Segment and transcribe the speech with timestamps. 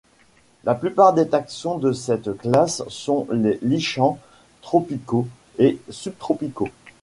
[0.63, 4.17] La plupart des taxons de cette classe sont des lichens
[4.63, 5.27] tropicaux
[5.59, 6.69] ou subtropicaux.